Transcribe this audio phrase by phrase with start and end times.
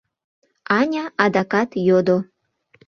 [0.77, 2.17] —Аня адакат йодо.